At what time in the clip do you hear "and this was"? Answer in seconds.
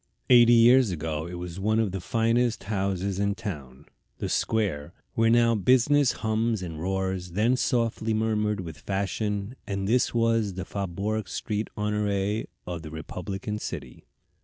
9.67-10.55